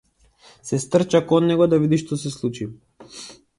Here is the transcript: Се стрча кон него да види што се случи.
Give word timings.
Се 0.69 0.79
стрча 0.83 1.21
кон 1.33 1.47
него 1.51 1.69
да 1.73 1.81
види 1.85 2.01
што 2.05 2.19
се 2.25 2.35
случи. 2.39 2.71